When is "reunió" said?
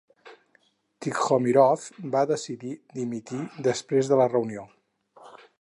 4.35-4.69